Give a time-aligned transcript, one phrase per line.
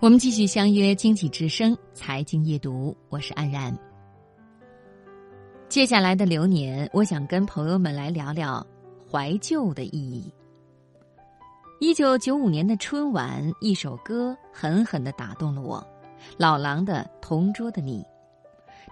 [0.00, 3.76] 我们继续相约《经济之声》财经夜读，我是安然。
[5.68, 8.66] 接下来的流年，我想跟朋友们来聊聊
[9.10, 10.32] 怀旧的意义。
[11.80, 15.86] 一九九五年的春晚，一首歌狠狠的打动了我，
[16.38, 18.02] 老狼的《同桌的你》。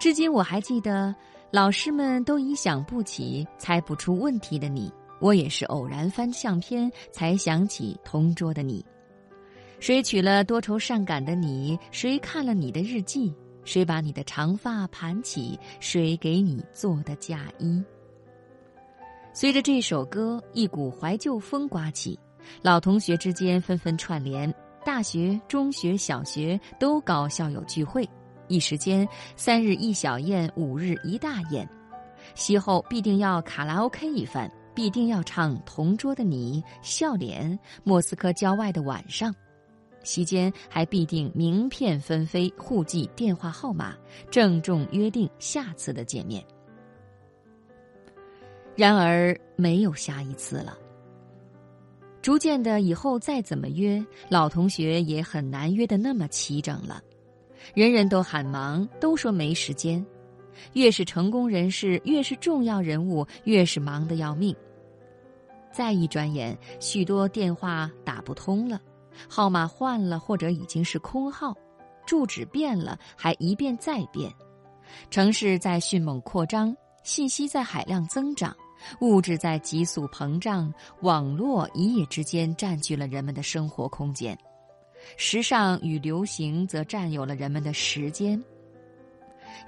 [0.00, 1.14] 至今我还记得，
[1.52, 8.84] 老师们都已想不起猜不出问题的你，我也是偶然翻相片才想起同桌的你。
[9.78, 11.78] 谁娶了多愁善感的你？
[11.90, 13.32] 谁看了你的日记？
[13.64, 15.58] 谁把你的长发盘起？
[15.80, 17.82] 谁给你做的嫁衣？
[19.34, 22.18] 随着这首歌，一股怀旧风刮起，
[22.62, 28.08] 老同学之间纷纷串联，大学、中学、小学都搞校友聚会，
[28.48, 29.06] 一时间
[29.36, 31.68] 三日一小宴，五日一大宴，
[32.34, 37.50] 席后必定要卡拉 OK 一番，必定要唱《同桌的你》《笑脸》
[37.84, 39.30] 《莫斯科郊外的晚上》。
[40.06, 43.94] 席间还必定名片纷飞，互记电话号码，
[44.30, 46.42] 郑重约定下次的见面。
[48.76, 50.78] 然而没有下一次了。
[52.22, 57.02] 逐渐的，以后再怎么约，老同学也很难约的那么齐整了。
[57.74, 60.04] 人人都喊忙，都说没时间。
[60.72, 64.54] 越是成功人士，越是重要人物，越是忙得要命。
[65.70, 68.80] 再一转眼，许多电话打不通了。
[69.28, 71.52] 号码换了，或者已经是空号；
[72.06, 74.32] 住址变了，还一变再变。
[75.10, 78.56] 城市在迅猛扩张，信息在海量增长，
[79.00, 80.72] 物质在急速膨胀，
[81.02, 84.38] 网络一夜之间占据了人们的生活空间。
[85.16, 88.42] 时尚与流行则占有了人们的时间。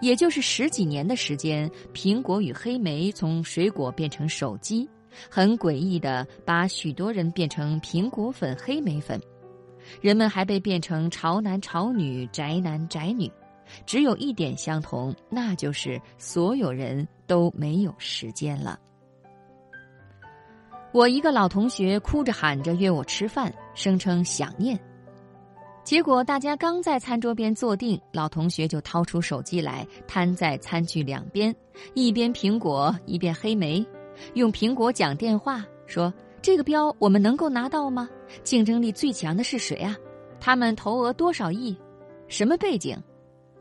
[0.00, 4.88] 也就是十几年的时间，苹果与黑莓从水果变成手机，
[5.28, 9.20] 很诡异的把许多人变成苹果粉、黑莓粉。
[10.00, 13.30] 人们还被变成潮男潮女、宅男宅女，
[13.86, 18.78] 只有一点相同，那就是所有人都没有时间了。
[20.92, 24.78] 我一个老同学哭着喊着约我吃饭，声称想念。
[25.84, 31.54] 结果大家刚在餐桌边坐定，老同学就掏出手机来，摊在餐具两边，
[31.94, 33.86] 一边苹果一边黑莓，
[34.34, 36.12] 用苹果讲电话说。
[36.40, 38.08] 这个标我们能够拿到吗？
[38.42, 39.96] 竞争力最强的是谁啊？
[40.40, 41.76] 他们投额多少亿？
[42.28, 42.96] 什么背景？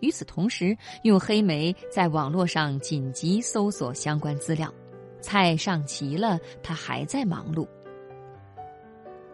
[0.00, 4.72] 与此同时，用黑莓在网络上紧急搜索相关资料。
[5.20, 7.66] 菜上齐了，他还在忙碌。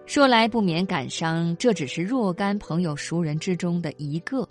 [0.07, 4.49] 说来不免感伤，这只是若干朋友熟人之中的一个。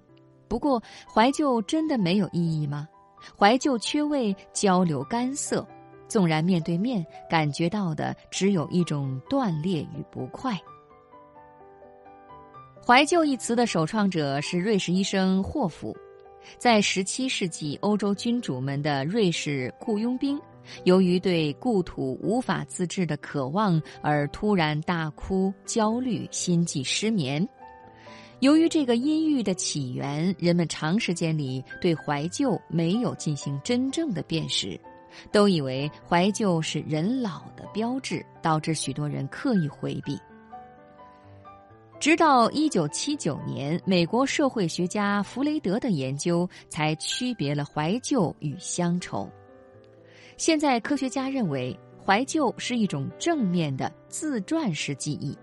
[0.47, 2.87] 不过，怀旧真的没有意义吗？
[3.35, 5.65] 怀旧缺位，交流干涩。
[6.13, 10.55] 纵然面对面，感觉到的只有一种断裂与不快。
[12.85, 15.97] 怀旧一词的首创者是瑞士医生霍夫，
[16.59, 20.39] 在十七世纪欧洲君主们的瑞士雇佣兵，
[20.83, 27.43] 由于对故土无法自制的渴望而突然大哭、焦虑、心悸失眠。
[28.39, 34.79] 由于这个阴郁的起源，人们长时间里对怀旧没有进行真正的辨识。
[35.31, 40.19] 都以为怀旧是人老的标志，导致许多人刻意回避。
[41.99, 49.29] 直到一九七九年，美国社会学家弗雷德的研究才区别了怀旧与乡愁。
[50.35, 55.37] 现在科学家认为，怀旧是一种正面的自传式记忆。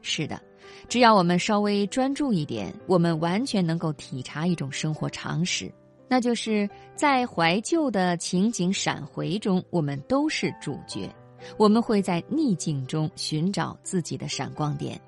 [0.00, 0.40] 是的，
[0.88, 5.72] 只要我们稍微专注一点，我们完全能够体察一种生活常识。
[6.12, 11.08] 那就是在怀旧的情景闪回中，我们都是主角。
[11.56, 15.00] 我们会在逆境中寻找自己的闪光点。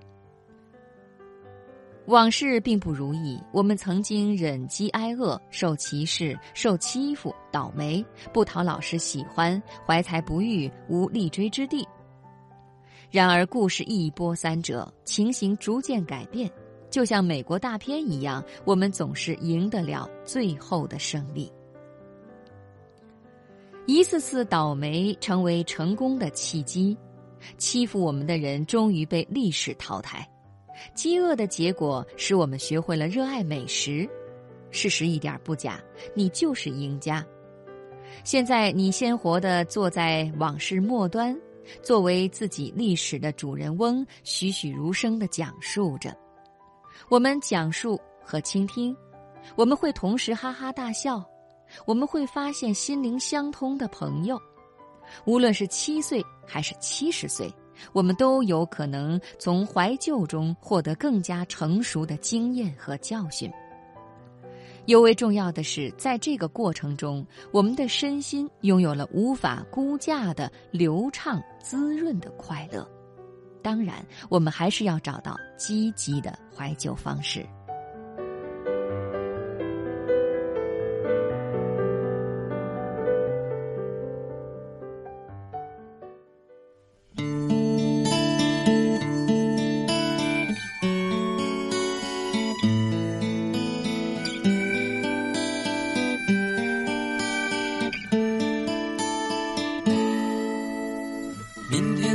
[2.06, 11.84] 往事并不如意，我们曾经忍饥挨饿、受歧视、受欺负、倒霉，不讨老师喜欢，怀才不遇，无立锥之地。
[13.10, 16.48] 然而，故事一波三折，情形逐渐改变。
[16.92, 21.50] 就像美国大片一样，我们总是赢得了最后的胜利。
[23.86, 26.94] 一次次倒霉成为成功的契机，
[27.56, 30.28] 欺负我们的人终于被历史淘汰。
[30.94, 34.06] 饥饿的结果使我们学会了热爱美食。
[34.70, 35.82] 事实一点不假，
[36.14, 37.26] 你就是赢家。
[38.22, 41.34] 现在你鲜活的坐在往事末端，
[41.82, 46.14] 作为自己历史的主人翁，栩栩如生的讲述着。
[47.08, 48.96] 我们讲述和倾听，
[49.56, 51.22] 我们会同时哈哈大笑，
[51.84, 54.40] 我们会发现心灵相通的朋友。
[55.26, 57.52] 无论是七岁还是七十岁，
[57.92, 63.50] 我们都有可能从怀旧中获得更加成熟的经验和教训。
[64.86, 72.88] 尤为重要的是，在这个过程中，我们的身心拥有了无法估价的流畅、滋润的快乐。
[73.62, 77.46] 当然，我们还是要找到积极的怀旧方式。
[101.70, 102.14] 明天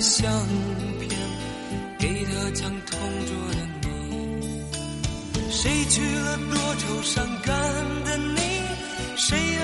[0.00, 0.30] 相
[1.00, 1.10] 片，
[1.98, 3.88] 给他讲同桌的你。
[5.50, 7.54] 谁娶了多愁善感
[8.04, 8.40] 的你？
[9.16, 9.55] 谁？